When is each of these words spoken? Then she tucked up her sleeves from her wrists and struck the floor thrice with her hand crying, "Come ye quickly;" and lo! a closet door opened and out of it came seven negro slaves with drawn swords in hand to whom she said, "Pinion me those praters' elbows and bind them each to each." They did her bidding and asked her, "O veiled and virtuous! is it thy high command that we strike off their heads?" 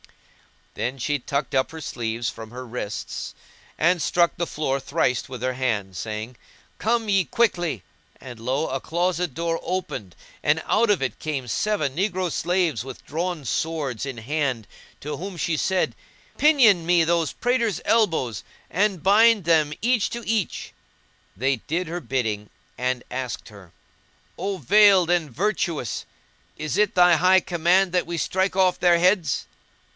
Then 0.73 0.97
she 0.97 1.19
tucked 1.19 1.53
up 1.53 1.69
her 1.71 1.81
sleeves 1.81 2.27
from 2.29 2.49
her 2.49 2.65
wrists 2.65 3.35
and 3.77 4.01
struck 4.01 4.35
the 4.37 4.47
floor 4.47 4.79
thrice 4.79 5.27
with 5.29 5.43
her 5.43 5.53
hand 5.53 5.95
crying, 6.01 6.37
"Come 6.79 7.07
ye 7.07 7.23
quickly;" 7.25 7.83
and 8.19 8.39
lo! 8.39 8.67
a 8.69 8.79
closet 8.79 9.35
door 9.35 9.59
opened 9.61 10.15
and 10.41 10.63
out 10.65 10.89
of 10.89 11.03
it 11.03 11.19
came 11.19 11.47
seven 11.47 11.93
negro 11.95 12.31
slaves 12.31 12.83
with 12.83 13.05
drawn 13.05 13.45
swords 13.45 14.05
in 14.05 14.17
hand 14.17 14.65
to 15.01 15.17
whom 15.17 15.37
she 15.37 15.55
said, 15.55 15.93
"Pinion 16.37 16.83
me 16.85 17.03
those 17.03 17.33
praters' 17.33 17.81
elbows 17.85 18.43
and 18.71 19.03
bind 19.03 19.43
them 19.43 19.73
each 19.83 20.09
to 20.11 20.25
each." 20.27 20.73
They 21.37 21.57
did 21.57 21.87
her 21.87 21.99
bidding 21.99 22.49
and 22.77 23.03
asked 23.11 23.49
her, 23.49 23.71
"O 24.37 24.57
veiled 24.57 25.11
and 25.11 25.29
virtuous! 25.29 26.05
is 26.57 26.77
it 26.77 26.95
thy 26.95 27.17
high 27.17 27.41
command 27.41 27.91
that 27.91 28.07
we 28.07 28.17
strike 28.17 28.55
off 28.55 28.79
their 28.79 28.97
heads?" 28.97 29.45